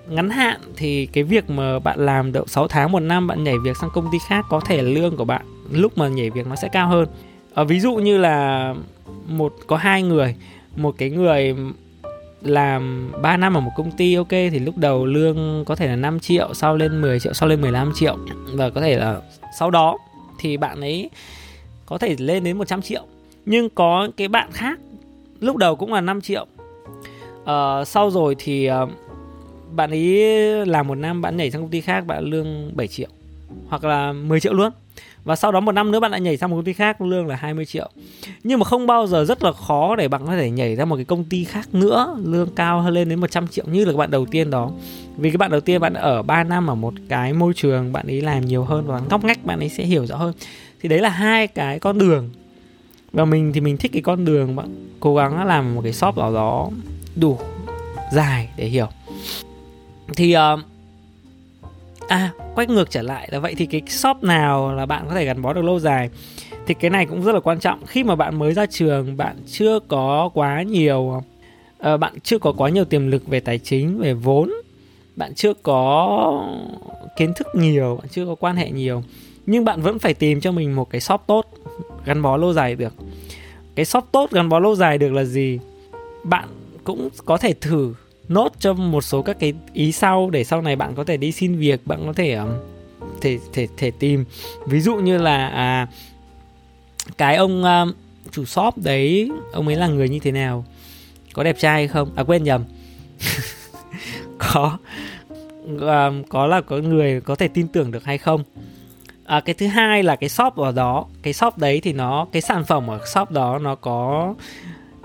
[0.09, 3.55] ngắn hạn thì cái việc mà bạn làm được 6 tháng một năm bạn nhảy
[3.63, 6.47] việc sang công ty khác có thể là lương của bạn lúc mà nhảy việc
[6.47, 7.07] nó sẽ cao hơn.
[7.53, 8.73] À, ví dụ như là
[9.27, 10.35] một có hai người
[10.75, 11.55] một cái người
[12.41, 15.95] làm 3 năm ở một công ty ok thì lúc đầu lương có thể là
[15.95, 18.17] 5 triệu sau lên 10 triệu sau lên 15 triệu
[18.53, 19.17] và có thể là
[19.59, 19.97] sau đó
[20.39, 21.09] thì bạn ấy
[21.88, 23.04] có thể lên đến 100 triệu.
[23.45, 24.80] Nhưng có cái bạn khác
[25.39, 26.47] lúc đầu cũng là 5 triệu.
[27.41, 28.89] Uh, sau rồi thì uh,
[29.71, 30.06] bạn ấy
[30.65, 33.10] làm một năm bạn nhảy sang công ty khác bạn lương 7 triệu
[33.67, 34.71] hoặc là 10 triệu luôn.
[35.23, 37.28] Và sau đó một năm nữa bạn lại nhảy sang một công ty khác lương
[37.28, 37.89] là 20 triệu.
[38.43, 40.95] Nhưng mà không bao giờ rất là khó để bạn có thể nhảy ra một
[40.95, 44.12] cái công ty khác nữa lương cao hơn lên đến 100 triệu như là bạn
[44.12, 44.71] đầu tiên đó.
[45.17, 48.08] Vì cái bạn đầu tiên bạn ở 3 năm ở một cái môi trường bạn
[48.08, 50.34] ấy làm nhiều hơn và ngóc ngách bạn ấy sẽ hiểu rõ hơn
[50.81, 52.29] thì đấy là hai cái con đường.
[53.11, 56.17] Và mình thì mình thích cái con đường bạn cố gắng làm một cái shop
[56.17, 56.69] nào đó
[57.15, 57.37] đủ
[58.13, 58.87] dài để hiểu.
[60.15, 60.59] Thì uh,
[62.07, 65.25] à quay ngược trở lại là vậy thì cái shop nào là bạn có thể
[65.25, 66.09] gắn bó được lâu dài?
[66.67, 67.85] Thì cái này cũng rất là quan trọng.
[67.85, 71.21] Khi mà bạn mới ra trường bạn chưa có quá nhiều
[71.93, 74.53] uh, bạn chưa có quá nhiều tiềm lực về tài chính về vốn
[75.17, 76.47] bạn chưa có
[77.17, 79.03] kiến thức nhiều bạn chưa có quan hệ nhiều
[79.45, 81.45] nhưng bạn vẫn phải tìm cho mình một cái shop tốt
[82.06, 82.93] gắn bó lâu dài được.
[83.75, 85.60] Cái shop tốt gắn bó lâu dài được là gì?
[86.23, 86.47] Bạn
[86.84, 87.93] cũng có thể thử
[88.27, 91.32] nốt cho một số các cái ý sau để sau này bạn có thể đi
[91.32, 92.49] xin việc bạn có thể um,
[93.21, 94.25] thể thể thể tìm.
[94.65, 95.88] Ví dụ như là à,
[97.17, 97.93] cái ông um,
[98.32, 100.65] chủ shop đấy ông ấy là người như thế nào?
[101.34, 102.10] Có đẹp trai hay không?
[102.15, 102.63] À quên nhầm.
[104.53, 104.77] có.
[105.65, 108.43] Um, có là có người có thể tin tưởng được hay không.
[109.25, 112.41] À, cái thứ hai là cái shop ở đó cái shop đấy thì nó cái
[112.41, 114.33] sản phẩm ở shop đó nó có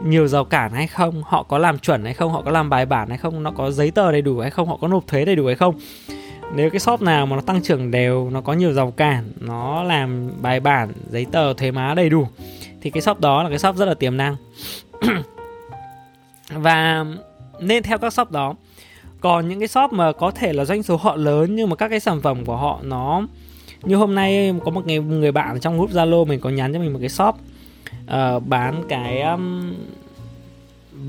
[0.05, 1.22] nhiều rào cản hay không?
[1.26, 2.33] Họ có làm chuẩn hay không?
[2.33, 3.42] Họ có làm bài bản hay không?
[3.42, 4.68] Nó có giấy tờ đầy đủ hay không?
[4.68, 5.74] Họ có nộp thuế đầy đủ hay không?
[6.55, 9.83] Nếu cái shop nào mà nó tăng trưởng đều nó có nhiều rào cản nó
[9.83, 12.28] làm bài bản giấy tờ thuế má đầy đủ
[12.81, 14.37] thì cái shop đó là cái shop rất là tiềm năng.
[16.48, 17.05] Và
[17.61, 18.55] nên theo các shop đó
[19.22, 21.88] còn những cái shop mà có thể là doanh số họ lớn nhưng mà các
[21.88, 23.26] cái sản phẩm của họ nó
[23.82, 26.78] như hôm nay có một người, người bạn trong group zalo mình có nhắn cho
[26.78, 27.35] mình một cái shop
[28.04, 29.74] uh, bán cái um,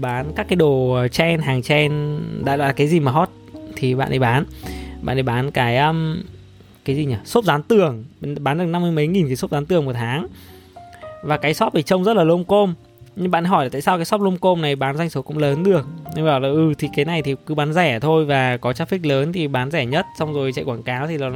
[0.01, 3.29] bán các cái đồ chen hàng chen đã là cái gì mà hot
[3.75, 4.45] thì bạn ấy bán.
[5.01, 6.21] Bạn ấy bán cái um,
[6.85, 7.15] cái gì nhỉ?
[7.25, 8.03] Xốp dán tường.
[8.39, 10.27] Bán được năm mươi mấy nghìn cái xốp dán tường một tháng.
[11.23, 12.73] Và cái shop thì trông rất là lông côm
[13.15, 15.37] nhưng bạn hỏi là tại sao cái shop lông côm này bán doanh số cũng
[15.37, 15.85] lớn được?
[16.15, 18.99] Nhưng bảo là ừ thì cái này thì cứ bán rẻ thôi và có traffic
[19.03, 21.29] lớn thì bán rẻ nhất, xong rồi chạy quảng cáo thì là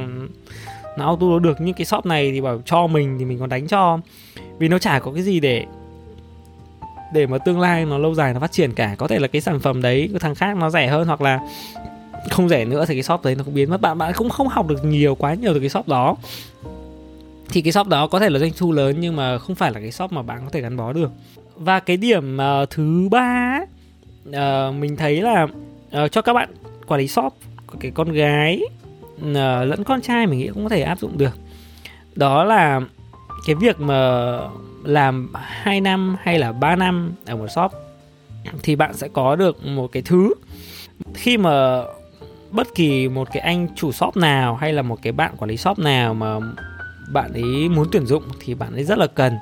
[0.98, 1.56] nó auto được.
[1.60, 3.98] Nhưng cái shop này thì bảo cho mình thì mình còn đánh cho.
[4.58, 5.64] Vì nó chả có cái gì để
[7.12, 8.94] để mà tương lai nó lâu dài nó phát triển cả.
[8.98, 11.40] Có thể là cái sản phẩm đấy, cái thằng khác nó rẻ hơn hoặc là
[12.30, 13.80] không rẻ nữa thì cái shop đấy nó cũng biến mất.
[13.80, 16.16] Bạn bạn cũng không học được nhiều, quá nhiều từ cái shop đó.
[17.48, 19.80] Thì cái shop đó có thể là doanh thu lớn nhưng mà không phải là
[19.80, 21.10] cái shop mà bạn có thể gắn bó được
[21.58, 23.60] và cái điểm uh, thứ ba
[24.28, 25.46] uh, mình thấy là
[26.04, 26.48] uh, cho các bạn
[26.86, 27.34] quản lý shop
[27.80, 28.60] cái con gái
[29.16, 31.38] uh, lẫn con trai mình nghĩ cũng có thể áp dụng được.
[32.14, 32.80] Đó là
[33.46, 34.30] cái việc mà
[34.84, 37.72] làm 2 năm hay là 3 năm ở một shop
[38.62, 40.34] thì bạn sẽ có được một cái thứ.
[41.14, 41.82] Khi mà
[42.50, 45.56] bất kỳ một cái anh chủ shop nào hay là một cái bạn quản lý
[45.56, 46.38] shop nào mà
[47.12, 49.36] bạn ấy muốn tuyển dụng thì bạn ấy rất là cần.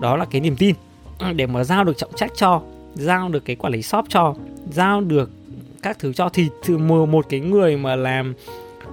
[0.00, 0.74] Đó là cái niềm tin.
[1.18, 2.62] À, để mà giao được trọng trách cho
[2.94, 4.34] giao được cái quản lý shop cho
[4.70, 5.30] giao được
[5.82, 8.34] các thứ cho thì từ một cái người mà làm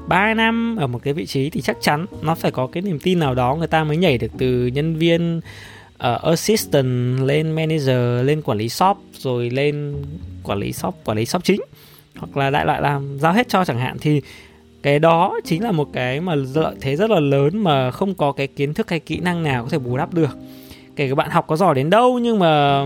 [0.08, 3.00] 3 năm ở một cái vị trí thì chắc chắn nó phải có cái niềm
[3.00, 8.26] tin nào đó người ta mới nhảy được từ nhân viên uh, assistant lên manager
[8.26, 9.96] lên quản lý shop rồi lên
[10.44, 11.62] quản lý shop quản lý shop chính
[12.18, 13.98] hoặc là đại loại làm giao hết cho chẳng hạn.
[14.02, 14.22] Thì
[14.84, 18.32] cái đó chính là một cái mà lợi thế rất là lớn mà không có
[18.32, 20.38] cái kiến thức hay kỹ năng nào có thể bù đắp được
[20.96, 22.86] kể cả bạn học có giỏi đến đâu nhưng mà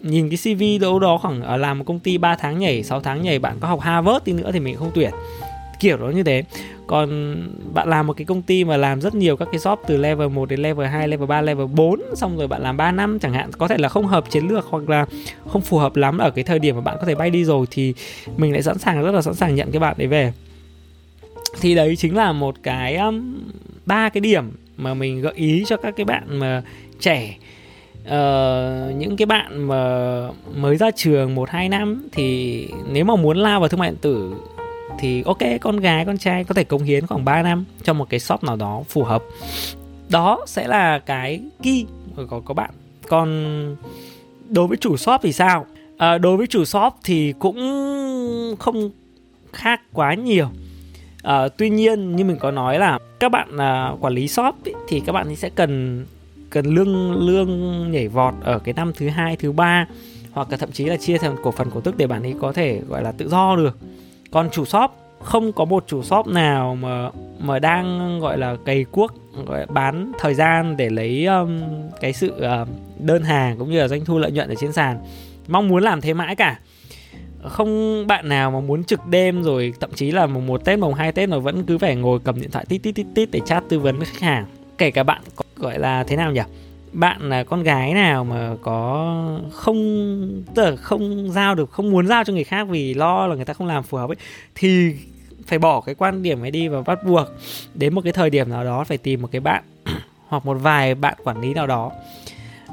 [0.00, 3.00] nhìn cái CV đâu đó khoảng ở làm một công ty 3 tháng nhảy 6
[3.00, 5.10] tháng nhảy bạn có học Harvard đi nữa thì mình không tuyển.
[5.80, 6.44] Kiểu đó như thế.
[6.86, 7.36] Còn
[7.74, 10.28] bạn làm một cái công ty mà làm rất nhiều các cái job từ level
[10.28, 13.32] 1 đến level 2, level 3, level 4 xong rồi bạn làm 3 năm chẳng
[13.32, 15.06] hạn có thể là không hợp chiến lược hoặc là
[15.48, 17.66] không phù hợp lắm ở cái thời điểm mà bạn có thể bay đi rồi
[17.70, 17.94] thì
[18.36, 20.32] mình lại sẵn sàng rất là sẵn sàng nhận cái bạn đấy về.
[21.60, 23.34] Thì đấy chính là một cái um,
[23.86, 26.62] ba cái điểm mà mình gợi ý cho các cái bạn mà
[27.00, 27.36] trẻ.
[28.04, 30.20] Uh, những cái bạn mà
[30.56, 33.98] mới ra trường một hai năm thì nếu mà muốn lao vào thương mại điện
[34.00, 34.34] tử
[34.98, 38.10] thì ok con gái con trai có thể cống hiến khoảng 3 năm cho một
[38.10, 39.22] cái shop nào đó phù hợp.
[40.08, 41.86] Đó sẽ là cái key
[42.30, 42.70] của có bạn.
[43.08, 43.76] Còn
[44.48, 45.66] đối với chủ shop thì sao?
[45.98, 47.56] À, đối với chủ shop thì cũng
[48.58, 48.90] không
[49.52, 50.48] khác quá nhiều.
[51.22, 54.72] À, tuy nhiên như mình có nói là các bạn à, quản lý shop ý,
[54.88, 56.04] thì các bạn sẽ cần
[56.56, 59.86] cần lương lương nhảy vọt ở cái năm thứ hai thứ ba
[60.32, 62.52] hoặc là thậm chí là chia thành cổ phần cổ tức để bạn ấy có
[62.52, 63.78] thể gọi là tự do được.
[64.30, 64.90] Còn chủ shop
[65.20, 69.14] không có một chủ shop nào mà mà đang gọi là cày cuốc
[69.46, 71.60] gọi là bán thời gian để lấy um,
[72.00, 74.98] cái sự uh, đơn hàng cũng như là doanh thu lợi nhuận ở trên sàn.
[75.48, 76.58] Mong muốn làm thế mãi cả.
[77.42, 80.94] Không bạn nào mà muốn trực đêm rồi thậm chí là mùng một tết mùng
[80.94, 83.40] hai tết mà vẫn cứ phải ngồi cầm điện thoại tít tít tít tít để
[83.46, 84.46] chat tư vấn với khách hàng.
[84.78, 86.40] Kể cả bạn có, gọi là thế nào nhỉ?
[86.92, 92.06] Bạn là con gái nào mà có không tức là không giao được không muốn
[92.06, 94.16] giao cho người khác vì lo là người ta không làm phù hợp ấy
[94.54, 94.94] thì
[95.46, 97.26] phải bỏ cái quan điểm ấy đi và bắt buộc
[97.74, 99.62] đến một cái thời điểm nào đó phải tìm một cái bạn
[100.28, 101.92] hoặc một vài bạn quản lý nào đó.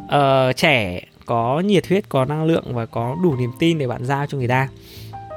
[0.03, 4.05] Uh, trẻ có nhiệt huyết có năng lượng và có đủ niềm tin để bạn
[4.05, 4.67] giao cho người ta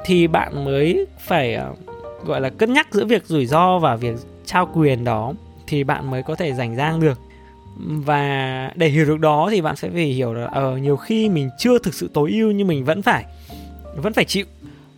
[0.05, 4.15] thì bạn mới phải uh, gọi là cân nhắc giữa việc rủi ro và việc
[4.45, 5.33] trao quyền đó
[5.67, 7.19] thì bạn mới có thể giành giang được
[7.79, 11.29] và để hiểu được đó thì bạn sẽ phải hiểu là ở uh, nhiều khi
[11.29, 13.25] mình chưa thực sự tối ưu nhưng mình vẫn phải
[13.95, 14.45] vẫn phải chịu.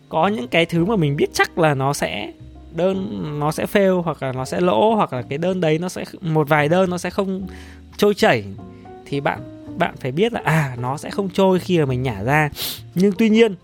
[0.08, 2.32] Có những cái thứ mà mình biết chắc là nó sẽ
[2.74, 5.88] đơn nó sẽ fail hoặc là nó sẽ lỗ hoặc là cái đơn đấy nó
[5.88, 7.46] sẽ một vài đơn nó sẽ không
[7.96, 8.44] trôi chảy
[9.06, 9.40] thì bạn
[9.78, 12.50] bạn phải biết là à nó sẽ không trôi khi mà mình nhả ra.
[12.94, 13.54] Nhưng tuy nhiên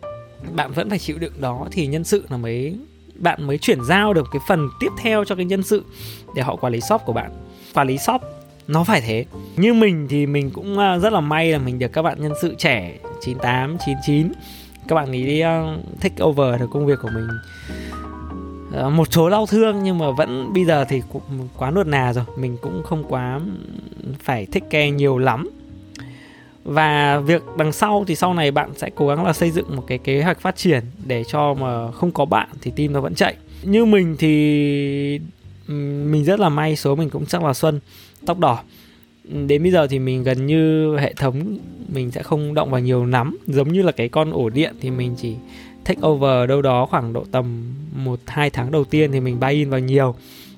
[0.53, 2.79] bạn vẫn phải chịu đựng đó thì nhân sự là mới
[3.15, 5.85] bạn mới chuyển giao được cái phần tiếp theo cho cái nhân sự
[6.35, 7.31] để họ quản lý shop của bạn.
[7.75, 8.21] Quản lý shop
[8.69, 9.25] nó phải thế.
[9.57, 12.33] Như mình thì mình cũng à, rất là may là mình được các bạn nhân
[12.43, 14.33] sự trẻ 98 99
[14.89, 15.43] các bạn ấy đi
[16.01, 17.29] take over được công việc của mình.
[18.73, 22.13] Ờ, một số đau thương nhưng mà vẫn, bây giờ thì cũng quá nuột nà
[22.13, 22.25] rồi.
[22.37, 23.41] Mình cũng không quá
[24.19, 25.51] phải thích care nhiều lắm.
[26.65, 29.85] Và việc đằng sau thì sau này bạn sẽ cố gắng là xây dựng một
[29.87, 33.15] cái kế hoạch phát triển để cho mà không có bạn thì team nó vẫn
[33.15, 33.35] chạy.
[33.63, 35.21] Như mình thì
[35.69, 37.81] mình rất là may, số mình cũng chắc là xuân
[38.27, 38.59] tóc đỏ.
[39.25, 41.59] Đến bây giờ thì mình gần như hệ thống
[41.89, 43.37] mình sẽ không động vào nhiều lắm.
[43.47, 45.35] Giống như là cái con ổ điện thì mình chỉ
[45.85, 49.51] take over đâu đó khoảng độ tầm một, hai tháng đầu tiên thì mình buy
[49.51, 50.15] in vào nhiều.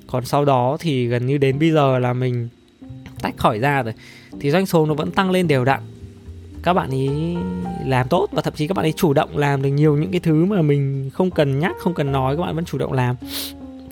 [0.07, 2.48] Còn sau đó thì gần như đến bây giờ là mình
[3.22, 3.94] tách khỏi ra rồi.
[4.40, 5.81] Thì doanh số nó vẫn tăng lên đều đặn.
[6.62, 7.37] Các bạn ấy
[7.87, 10.20] làm tốt và thậm chí các bạn ấy chủ động làm được nhiều những cái
[10.20, 13.16] thứ mà mình không cần nhắc, không cần nói, các bạn vẫn chủ động làm.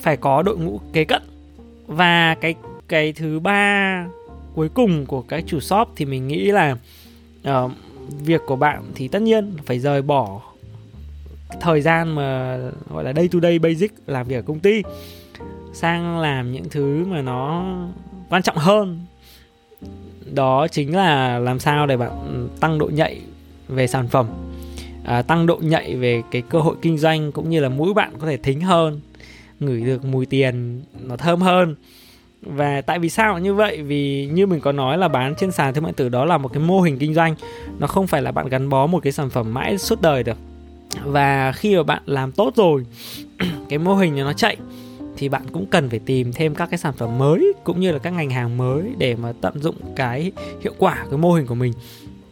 [0.00, 1.22] Phải có đội ngũ kế cận.
[1.86, 2.54] Và cái
[2.88, 4.06] cái thứ ba
[4.54, 6.76] cuối cùng của cái chủ shop thì mình nghĩ là
[7.48, 7.72] uh,
[8.24, 10.40] việc của bạn thì tất nhiên phải rời bỏ
[11.60, 12.58] thời gian mà
[12.90, 14.82] gọi là day to day basic làm việc ở công ty
[15.72, 17.64] sang làm những thứ mà nó
[18.30, 19.04] quan trọng hơn.
[20.34, 23.20] Đó chính là làm sao để bạn tăng độ nhạy
[23.68, 24.26] về sản phẩm
[25.04, 28.12] à, tăng độ nhạy về cái cơ hội kinh doanh cũng như là mũi bạn
[28.18, 29.00] có thể thính hơn
[29.60, 31.74] ngửi được mùi tiền nó thơm hơn
[32.42, 33.82] và tại vì sao như vậy?
[33.82, 36.48] Vì như mình có nói là bán trên sàn thương mại tử đó là một
[36.52, 37.34] cái mô hình kinh doanh.
[37.78, 40.38] Nó không phải là bạn gắn bó một cái sản phẩm mãi suốt đời được.
[41.04, 42.86] Và khi mà bạn làm tốt rồi
[43.68, 44.56] cái mô hình nó chạy
[45.16, 47.98] thì bạn cũng cần phải tìm thêm các cái sản phẩm mới cũng như là
[47.98, 51.54] các ngành hàng mới để mà tận dụng cái hiệu quả cái mô hình của
[51.54, 51.72] mình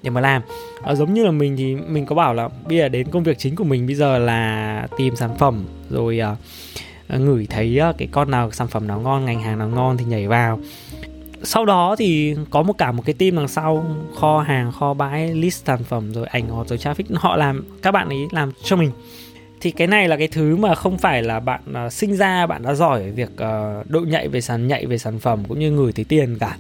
[0.03, 0.43] để mà làm.
[0.83, 3.38] À, giống như là mình thì mình có bảo là bây giờ đến công việc
[3.38, 6.38] chính của mình bây giờ là tìm sản phẩm rồi uh,
[7.18, 10.29] ngửi thấy cái con nào sản phẩm nào ngon ngành hàng nào ngon thì nhảy
[10.29, 10.61] vào.
[11.42, 15.35] Sau đó thì có một cả một cái team đằng sau kho hàng kho bãi
[15.35, 18.77] list sản phẩm rồi ảnh hot rồi traffic họ làm các bạn ấy làm cho
[18.77, 18.90] mình.
[19.61, 22.62] Thì cái này là cái thứ mà không phải là bạn uh, sinh ra bạn
[22.62, 25.77] đã giỏi ở việc uh, độ nhạy về sản nhạy về sản phẩm cũng như
[25.77, 26.57] gửi tới tiền cả.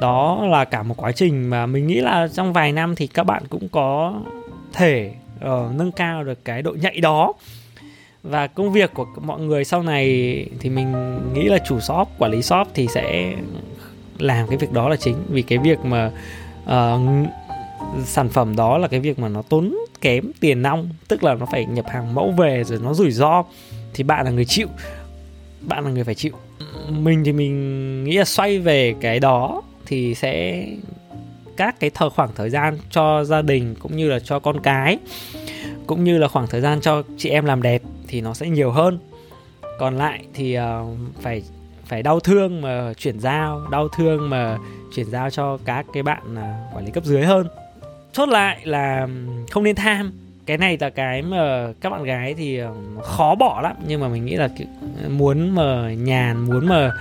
[0.00, 3.24] Đó là cả một quá trình mà mình nghĩ là trong vài năm thì các
[3.24, 4.14] bạn cũng có
[4.72, 7.32] thể uh, nâng cao được cái độ nhạy đó
[8.30, 10.06] và công việc của mọi người sau này
[10.60, 13.34] thì mình nghĩ là chủ shop quản lý shop thì sẽ
[14.18, 15.16] làm cái việc đó là chính.
[15.28, 16.10] Vì cái việc mà
[16.64, 17.28] uh,
[18.04, 21.46] sản phẩm đó là cái việc mà nó tốn kém tiền nong tức là nó
[21.46, 23.44] phải nhập hàng mẫu về rồi nó rủi ro
[23.94, 24.68] thì bạn là người chịu.
[25.60, 26.32] Bạn là người phải chịu.
[26.88, 30.66] Mình thì mình nghĩ là xoay về cái đó thì sẽ
[31.56, 34.98] các cái thời khoảng thời gian cho gia đình cũng như là cho con cái
[35.86, 38.70] cũng như là khoảng thời gian cho chị em làm đẹp thì nó sẽ nhiều
[38.70, 38.98] hơn.
[39.78, 40.64] Còn lại thì uh,
[41.20, 41.42] phải
[41.86, 44.58] phải đau thương mà chuyển giao đau thương mà
[44.94, 47.48] chuyển giao cho các cái bạn uh, quản lý cấp dưới hơn.
[48.12, 49.08] Chốt lại là
[49.50, 50.12] không nên tham.
[50.46, 53.76] Cái này là cái mà các bạn gái thì ờ, khó bỏ lắm.
[53.86, 54.48] Nhưng mà mình nghĩ là
[55.08, 56.92] muốn mà nhàn muốn mà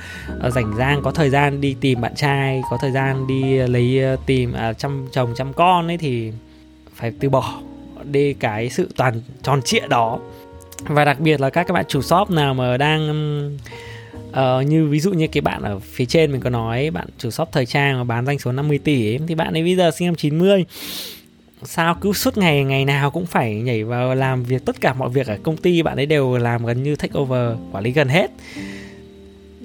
[0.50, 4.54] rảnh rang có thời gian đi tìm bạn trai có thời gian đi lấy tìm
[4.54, 6.32] à, chăm chồng chăm con ấy thì
[6.96, 7.54] phải từ bỏ
[8.04, 10.20] đi cái sự toàn tròn trịa đó
[10.84, 13.58] và đặc biệt là các các bạn chủ shop nào mà đang
[14.30, 17.30] uh, như ví dụ như cái bạn ở phía trên mình có nói bạn chủ
[17.30, 19.92] shop thời trang mà bán doanh số 50 tỷ ấy, thì bạn ấy bây giờ
[19.92, 20.66] sinh năm 90
[21.64, 25.10] sao cứ suốt ngày ngày nào cũng phải nhảy vào làm việc tất cả mọi
[25.10, 28.10] việc ở công ty bạn ấy đều làm gần như take over quản lý gần
[28.10, 28.32] hết.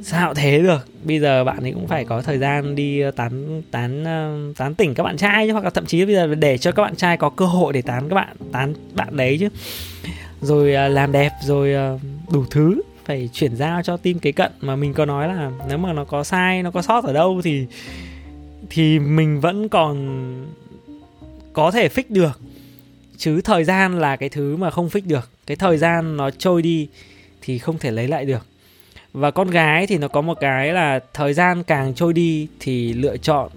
[0.02, 0.88] Sao thế được?
[1.04, 4.74] Bây giờ bạn ấy cũng phải có thời gian đi ờ, tán tán ờ, tán
[4.74, 6.96] tỉnh các bạn trai chứ hoặc là thậm chí bây giờ để cho các bạn
[6.96, 9.48] trai có cơ hội để tán các bạn tán bạn đấy chứ
[10.42, 11.98] rồi à, làm đẹp, rồi à,
[12.32, 12.82] đủ thứ.
[13.04, 14.52] Phải chuyển giao cho team kế cận.
[14.60, 17.40] Mà mình có nói là nếu mà nó có sai, nó có sót ở đâu
[17.44, 17.66] thì
[18.70, 20.46] thì mình vẫn còn
[21.52, 22.40] có thể fix được.
[23.16, 25.30] Chứ thời gian là cái thứ mà không fix được.
[25.46, 26.88] Cái thời gian nó trôi đi
[27.42, 28.46] thì không thể lấy lại được.
[29.12, 32.92] Và con gái thì nó có một cái là thời gian càng trôi đi thì
[32.92, 33.50] lựa chọn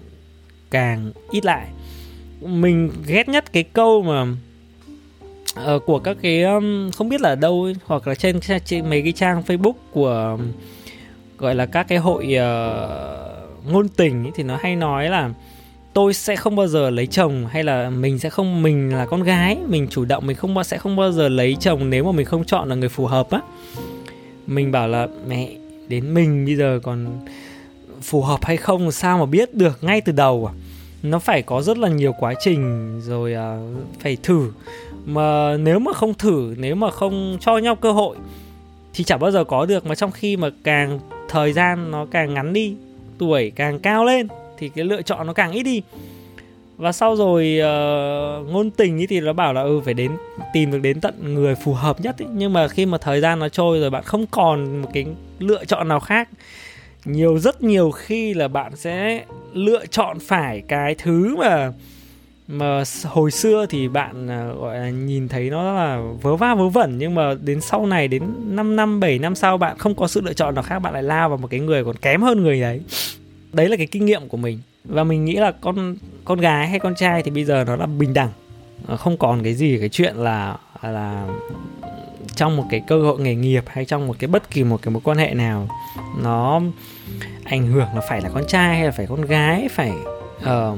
[0.72, 1.68] càng ít lại.
[2.42, 4.26] Mình ghét nhất cái câu mà
[5.76, 8.90] uh, của các cái um, không biết là ở đâu ấy, hoặc là trên, trên
[8.90, 10.52] mấy cái trang Facebook của um,
[11.38, 15.30] gọi là các cái hội uh, ngôn tình ấy, thì nó hay nói là
[15.94, 19.24] tôi sẽ không bao giờ lấy chồng hay là mình sẽ không mình là con
[19.24, 22.26] gái mình chủ động mình không sẽ không bao giờ lấy chồng nếu mà mình
[22.26, 23.42] không chọn là người phù hợp á
[24.48, 25.50] mình bảo là mẹ
[25.88, 27.08] đến mình bây giờ còn
[28.02, 30.54] phù hợp hay không sao mà biết được ngay từ đầu à?
[31.04, 34.52] Nó phải có rất là nhiều quá trình rồi uh, phải thử
[35.06, 38.18] mà nếu mà không thử nếu mà không cho nhau cơ hội
[38.94, 39.86] thì chẳng bao giờ có được.
[39.86, 42.76] Mà trong khi mà càng thời gian nó càng ngắn đi
[43.18, 45.82] tuổi càng cao lên thì cái lựa chọn nó càng ít đi.
[46.78, 50.12] Và sau rồi uh, ngôn tình ý thì nó bảo là ừ phải đến
[50.54, 52.26] tìm được đến tận người phù hợp nhất ý.
[52.34, 55.06] nhưng mà khi mà thời gian nó trôi rồi bạn không còn một cái
[55.40, 56.30] lựa chọn nào khác.
[57.06, 61.72] Nhiều rất nhiều khi là bạn sẽ lựa chọn phải cái thứ mà
[62.48, 66.70] mà hồi xưa thì bạn à, gọi là nhìn thấy nó là vớ va vớ
[66.70, 68.24] vẩn nhưng mà đến sau này đến
[68.56, 71.04] 5 năm 7 năm sau bạn không có sự lựa chọn nào khác bạn lại
[71.04, 72.82] lao vào một cái người còn kém hơn người đấy.
[73.54, 74.60] Đấy là cái kinh nghiệm của mình.
[74.84, 77.86] Và mình nghĩ là con con gái hay con trai thì bây giờ nó là
[77.86, 78.30] bình đẳng.
[78.88, 81.28] Ờ, không còn cái gì cái chuyện là là
[82.36, 84.94] trong một cái cơ hội nghề nghiệp hay trong một cái bất kỳ một cái
[84.94, 85.68] mối quan hệ nào
[86.24, 86.62] nó
[87.44, 89.94] ảnh hưởng là phải là con trai hay là phải con gái phải
[90.38, 90.78] uh,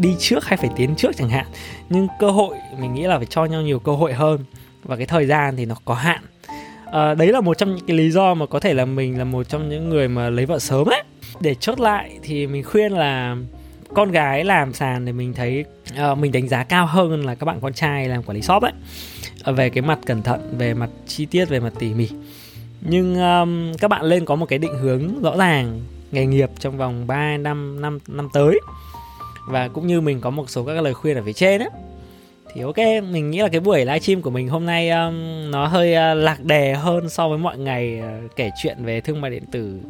[0.00, 1.46] đi trước hay phải tiến trước chẳng hạn.
[1.88, 4.40] Nhưng cơ hội mình nghĩ là phải cho nhau nhiều cơ hội hơn.
[4.82, 6.22] Và cái thời gian thì nó có hạn.
[6.92, 9.24] À, đấy là một trong những cái lý do mà có thể là mình là
[9.24, 11.02] một trong những người mà lấy vợ sớm ấy.
[11.40, 13.36] Để chốt lại thì mình khuyên là
[13.94, 15.64] con gái làm sàn thì mình thấy
[16.12, 18.62] uh, mình đánh giá cao hơn là các bạn con trai làm quản lý shop
[18.62, 18.72] ấy.
[19.50, 22.08] Uh, về cái mặt cẩn thận về mặt chi tiết về mặt tỉ mỉ.
[22.80, 25.80] Nhưng um, các bạn lên có một cái định hướng rõ ràng
[26.12, 28.58] nghề nghiệp trong vòng 3 năm năm năm tới
[29.48, 31.68] và cũng như mình có một số các lời khuyên ở phía trên á.
[32.54, 32.78] Thì ok
[33.10, 35.14] mình nghĩ là cái buổi livestream của mình hôm nay um,
[35.50, 39.20] nó hơi uh, lạc đề hơn so với mọi ngày uh, kể chuyện về thương
[39.20, 39.80] mại điện tử.